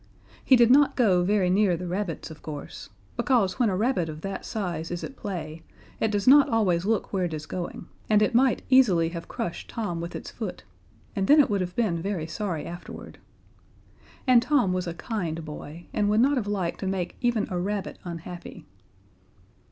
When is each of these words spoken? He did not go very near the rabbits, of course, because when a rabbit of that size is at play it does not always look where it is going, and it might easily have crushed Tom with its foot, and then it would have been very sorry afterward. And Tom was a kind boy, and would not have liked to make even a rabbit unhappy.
He 0.43 0.55
did 0.55 0.71
not 0.71 0.95
go 0.95 1.21
very 1.23 1.51
near 1.51 1.77
the 1.77 1.85
rabbits, 1.85 2.31
of 2.31 2.41
course, 2.41 2.89
because 3.17 3.59
when 3.59 3.69
a 3.69 3.75
rabbit 3.77 4.09
of 4.09 4.21
that 4.21 4.45
size 4.45 4.89
is 4.89 5.03
at 5.03 5.15
play 5.15 5.61
it 5.99 6.09
does 6.09 6.27
not 6.27 6.49
always 6.49 6.85
look 6.87 7.13
where 7.13 7.25
it 7.25 7.35
is 7.35 7.45
going, 7.45 7.85
and 8.09 8.23
it 8.23 8.33
might 8.33 8.63
easily 8.67 9.09
have 9.09 9.27
crushed 9.27 9.69
Tom 9.69 10.01
with 10.01 10.15
its 10.15 10.31
foot, 10.31 10.63
and 11.15 11.27
then 11.27 11.39
it 11.39 11.51
would 11.51 11.61
have 11.61 11.75
been 11.75 12.01
very 12.01 12.25
sorry 12.25 12.65
afterward. 12.65 13.19
And 14.25 14.41
Tom 14.41 14.73
was 14.73 14.87
a 14.87 14.95
kind 14.95 15.45
boy, 15.45 15.85
and 15.93 16.09
would 16.09 16.19
not 16.19 16.35
have 16.35 16.47
liked 16.47 16.79
to 16.79 16.87
make 16.87 17.15
even 17.21 17.45
a 17.51 17.59
rabbit 17.59 17.99
unhappy. 18.03 18.65